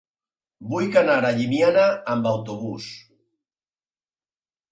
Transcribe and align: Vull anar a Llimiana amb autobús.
Vull 0.69 0.95
anar 1.01 1.17
a 1.27 1.33
Llimiana 1.39 1.83
amb 2.15 2.31
autobús. 2.31 2.87